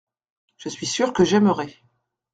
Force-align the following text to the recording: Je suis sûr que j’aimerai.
Je 0.57 0.67
suis 0.69 0.87
sûr 0.87 1.13
que 1.13 1.23
j’aimerai. 1.23 1.77